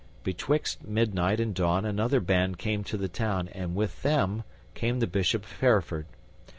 [0.23, 4.43] Betwixt midnight and dawn another band came to the town, and with them
[4.73, 6.07] came the Bishop of Hereford.